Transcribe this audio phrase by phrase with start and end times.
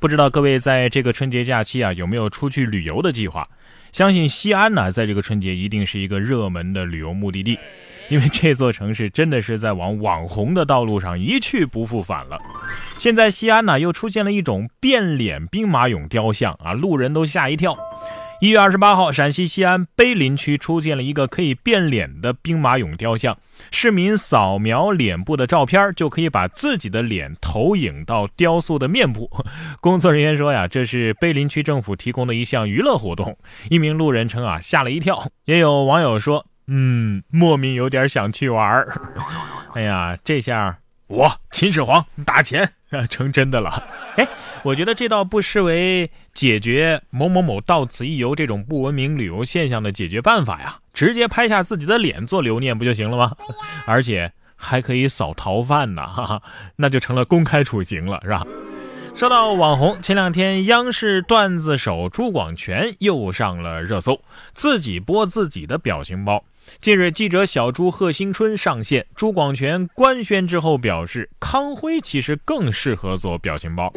[0.00, 3.48] 不知道各位在这个春节假期啊有没有出去旅游的计划？
[3.90, 7.58] 相信西安呢，在这个春节一定是一个热门的旅游目的地，
[8.08, 12.38] 因为这座城市真的是在往网红的道路上一去不复返了。
[12.96, 17.76] 现在西安呢又出现了一种变脸兵马俑雕像啊，路人都吓一跳。
[18.40, 23.36] 一月二十八号，陕西西安碑林区出现了一个可以变脸的兵马俑雕像。
[23.70, 29.30] 市民扫描脸部的照片，就可以把自己的脸投影到雕塑的面部。
[29.80, 33.36] 工作人员说呀，这是碑林区政府提供的一项娱乐活动。
[33.70, 35.30] 一名路人称啊，吓了一跳。
[35.44, 38.84] 也有网友说，嗯，莫名有点想去玩
[39.74, 42.72] 哎呀，这下我秦始皇打钱
[43.10, 43.82] 成真的了。
[44.16, 44.28] 哎。
[44.64, 53.36] 我觉得这倒不失为解决某某某到此一游这种不文明旅游现象的解决办法呀，直接拍下自己的脸做留念不就行了吗？
[53.86, 56.42] 而且还可以扫逃犯呢， 哈哈，
[56.74, 58.44] 那就成了公开处刑了，是吧？
[59.14, 64.20] 说到网红，前两天央视段子手朱广权又上了热搜，
[64.54, 66.44] 自己播自己的表情包。
[66.80, 73.92] 近日，记者小朱贺新春上线，朱广权官宣之后表示，康辉其实更适合做表情包。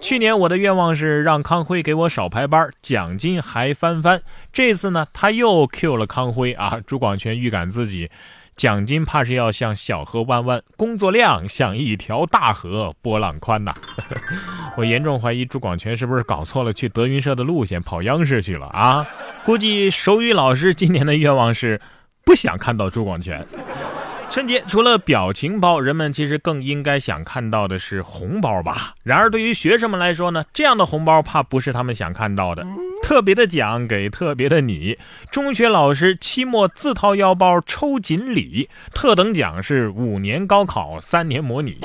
[0.00, 4.22] 去年我的愿望是让康辉给我少排班，奖金还翻番。
[4.52, 6.80] 这次呢，他又 Q 了康辉啊！
[6.86, 8.10] 朱广权预感自己
[8.54, 13.74] 奖金怕是要像小河弯弯，工作量像一条大河，波浪宽呐。
[14.76, 19.06] 我严重怀疑朱广权是不是搞错了去德云社的路线，跑央视去了啊？
[19.44, 21.80] 估计手语老师今年的愿望是。
[22.24, 23.46] 不想看到朱广权。
[24.30, 28.94] 春节除了表情包，人们其实更应该想看到的是红包吧。
[29.02, 32.64] 然而对于学生们来说呢，这样的红包怕不是他们想看到的。
[33.02, 34.96] 特别的奖给特别的你，
[35.32, 41.80] 中学老师期末自掏腰包抽锦鲤，特等奖是五年高考三年模拟。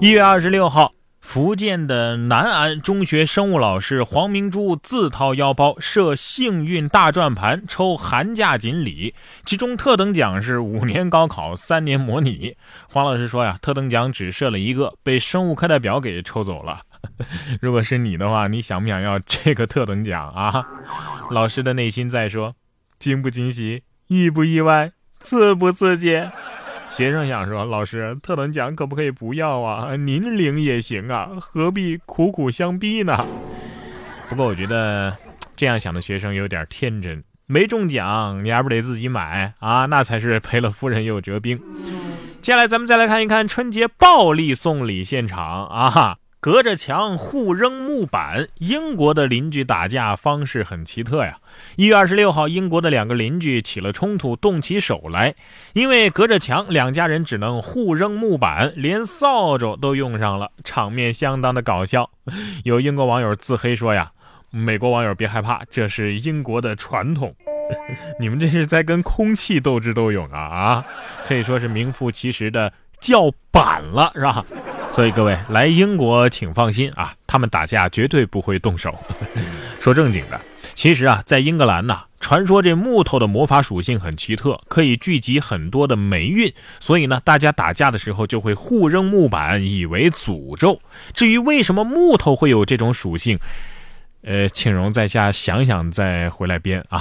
[0.00, 0.92] 一月二十六号。
[1.36, 12.56] 福建的南安中学生物老师黄明珠自掏腰包设幸运大转盘抽寒假锦鲤，其中特等奖是五年高考三年模拟。
[12.88, 16.80] 黄老师说呀，特等奖只设了一个，被生物课代表给抽走了。
[17.60, 20.66] 如果是你的话，你想不想要这个特等奖啊？
[21.30, 22.54] 老师的内心在说：
[22.98, 23.82] 惊不惊喜？
[24.06, 24.90] 意不意外？
[25.20, 26.18] 刺不刺激？
[26.88, 29.94] 学生想说：“老师，特等奖可不可以不要啊？
[29.96, 33.26] 您领也行啊，何必苦苦相逼呢？”
[34.28, 35.16] 不过我觉得
[35.54, 39.86] 这样想的学生有点天真，没中奖你还不得自己买啊？
[39.86, 41.60] 那才是赔了夫人又折兵。
[42.40, 46.16] 接下来咱们再来看一看春节暴力送礼现场啊！
[46.46, 51.38] 隔着墙互扔木板，英国的邻居打架方式很奇特呀。
[51.74, 55.34] 一月二十六号，英国的两个邻居起了冲突，动起手来。
[55.72, 62.08] 因为隔着墙，两家人只能互扔木板，连扫帚都用上了，场面相当的搞笑。
[62.62, 64.12] 有英国网友自黑说呀
[64.50, 67.34] ：“美国网友别害怕，这是英国的传统。
[68.20, 70.86] 你们这是在跟空气斗智斗勇啊啊！
[71.26, 74.46] 可以说是名副其实的叫板了，是吧？”
[74.88, 78.94] 所以各位来英国请放心啊，他们打架绝对不会动手。
[79.78, 80.40] 说正经的，
[80.74, 90.80] 其实啊，在英格兰呢，传说这木头的魔法属性很奇特，可以聚集很多的霉运，所以呢，大家打架的时候就会互扔木板，以为诅咒。
[91.12, 93.38] 至于为什么木头会有这种属性？
[94.26, 97.00] 呃，请容在下想想再回来编啊！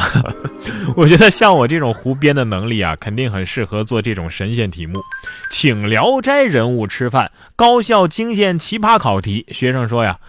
[0.95, 5.01] 我觉得像我这种胡编的能力啊，肯定很适合做这种神仙题目，
[5.49, 9.47] 请《聊斋》人物吃饭，高校惊现奇葩考题。
[9.49, 10.19] 学生说呀，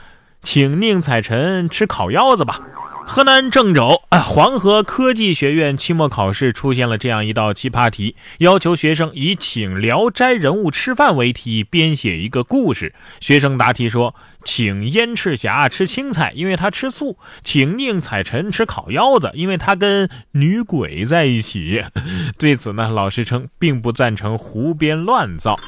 [0.42, 2.60] 请宁采臣吃烤腰子吧。
[3.08, 12.94] 河南郑州，黄河科技学院期末考试出现了这样一道奇葩题，要求学生以请《聊斋》人物吃饭为题编写一个故事。
[13.20, 21.82] 学生答题说，请燕赤霞吃青菜，因为他吃素；请宁采臣吃烤腰子，因为他跟女鬼在一起。
[22.38, 25.58] 对此呢，老师称并不赞成胡编乱造。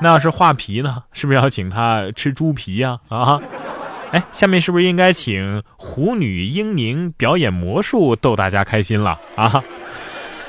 [0.00, 2.98] 那要是画皮呢，是不是要请他吃猪皮呀？
[3.08, 3.40] 啊？
[4.10, 9.62] 哎，下面是不是应该请狐女英宁表演魔术逗大家开心了啊？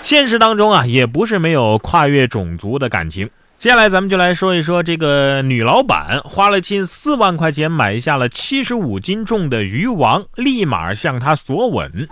[0.01, 3.29] 现实当中啊，也不是没有跨越种族的感情。
[3.63, 12.09] 接下来咱们就来说一说这个女老板花了近四万块钱买下了七十五斤重的鱼王，立马向他索吻。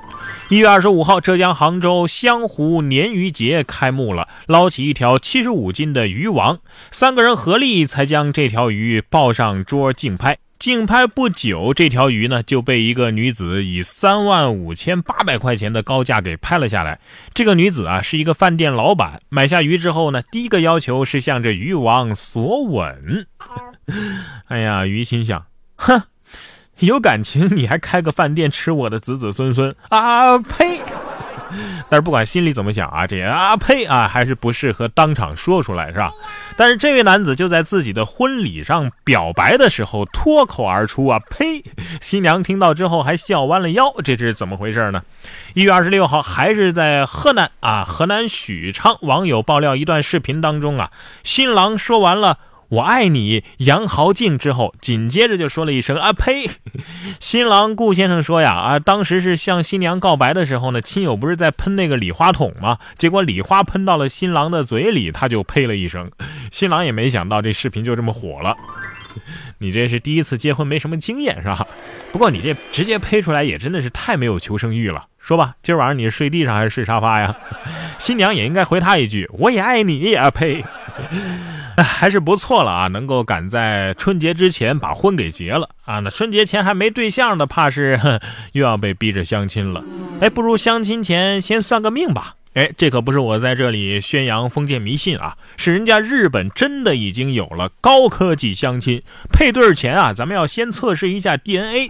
[0.48, 6.58] 一月二十五号，浙江杭州湘湖鲶鱼节开幕了，捞起一条七十五斤的鱼王，
[6.90, 10.38] 三个人合力才将这条鱼抱上桌竞拍。
[10.62, 17.00] 竞拍不久，这条鱼呢就被一个女子以三万五千八百块钱的高价给拍了下来。
[17.34, 23.26] 这个女子啊是一个饭店老板，买下鱼之后呢，第一个要求是向这鱼王索吻。
[24.50, 25.48] 哎呀，鱼心想，
[25.78, 26.04] 哼，
[26.78, 30.80] 有感情你还开个饭店吃我的子子孙孙啊呸！
[31.92, 36.10] 但是不管心里怎么想啊，这啊呸啊还是不适合当场说出来，是吧？
[36.56, 41.62] 但是这位男子就在自己的婚礼上表白的时候脱口而出啊呸！
[42.00, 45.04] 新娘听到之后还笑弯了腰，这是怎么回事呢？
[45.54, 50.92] 一月二十六号，还是在河南啊，河南许昌，网友爆料一段视频当中啊，
[51.24, 52.38] 新郎说完了。
[52.72, 56.50] 我爱你，杨豪静之后，紧接着就说了一声啊呸！
[57.20, 62.78] 新郎顾先生说呀啊，当时是向新娘告白的时候呢，亲友不是在喷那个礼花筒吗？
[62.98, 66.10] 结果礼花喷到了新郎的嘴里，他就呸了一声。
[66.50, 68.56] 新郎也没想到这视频就这么火了。
[69.60, 71.68] 你这是第一次结婚，没什么经验是吧？
[72.14, 75.08] 不过你这直接呸出来也真的是太没有求生欲了。
[75.20, 77.36] 说吧，今儿晚上你是睡地上还是睡沙发呀？
[78.00, 80.64] 新娘也应该回他一句，我也爱你啊呸！
[81.78, 86.00] 还是不错了啊，能够赶在春节之前把婚给结了啊。
[86.00, 88.00] 那春节前还没对象的，怕是
[88.54, 89.84] 又要被逼着相亲了。
[90.20, 92.36] 哎，不如相亲前先算个命吧。
[92.54, 99.02] 哎，这可不是我在这里宣扬封建迷信啊，是人家日本真的已经有了高科技相亲
[99.32, 101.90] 配对前啊，咱们要先测试一下 DNA。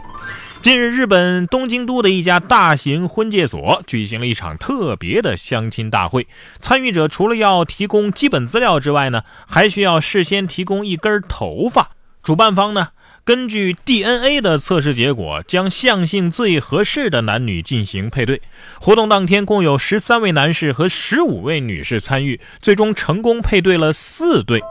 [0.62, 6.28] 近日，日本东京都的一家大型婚介所举行了一场特别的相亲大会。
[6.60, 11.94] 参与者除了要提供基本资料之外呢，还需要事先提供一根头发。
[12.22, 12.90] 主办方呢，
[13.23, 18.41] 根据 DNA 的测试结果，将相性最合适的男女进行配对。
[18.79, 24.62] 活动当天，共有十三位男士和十五位女士参与，最终成功配对了四对。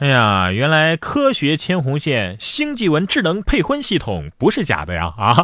[0.00, 5.14] 哎呀，原来科学牵红线，星际文智能配婚系统不是假的呀！
[5.16, 5.40] 啊，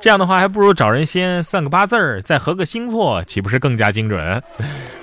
[0.00, 4.42] 这样的话，还不如找人先算个八字儿，再合个星座，岂不是更加精准？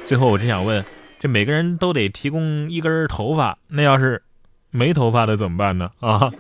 [0.03, 0.83] 最后，我只想问，
[1.19, 4.21] 这每个人都得提供一根头发，那要是
[4.71, 5.91] 没头发的怎么办呢？
[5.99, 6.31] 啊，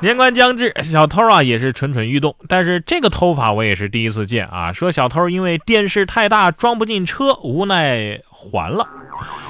[0.00, 4.72] 年关将至，小偷啊也是蠢蠢欲动，但是这个偷法我也是第一次见啊！
[4.72, 8.86] 说小偷因为电视太大装不进车，无奈还了。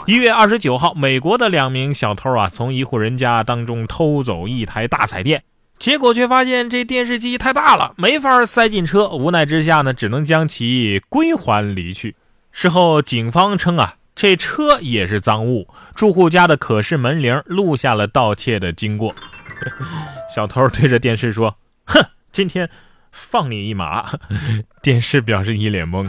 [0.06, 5.42] 一月二十九号，美国的两名小偷啊，从一户人家当中偷走一台大彩电，
[5.78, 9.06] 结果却发现这电视机太大了，没法塞进车。
[9.08, 12.16] 无奈之下呢，只能将其归还离去。
[12.52, 15.68] 事后，警方称啊，这车也是赃物。
[15.94, 19.14] 住户家的可视门铃录下了盗窃的经过。
[20.34, 22.69] 小偷对着电视说：“哼，今天
[23.12, 24.08] 放你一马。
[24.82, 26.08] ”电视表示一脸懵。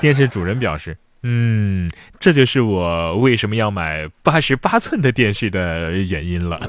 [0.00, 0.96] 电视主人表示。
[1.22, 1.90] 嗯，
[2.20, 6.60] 这就是我为什么要买八十八寸的电视的原因了。